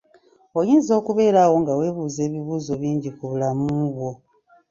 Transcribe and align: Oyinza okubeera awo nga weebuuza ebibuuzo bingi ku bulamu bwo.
Oyinza 0.59 0.91
okubeera 0.99 1.39
awo 1.45 1.55
nga 1.61 1.73
weebuuza 1.79 2.19
ebibuuzo 2.27 2.73
bingi 2.81 3.09
ku 3.17 3.23
bulamu 3.31 3.63
bwo. 3.93 4.11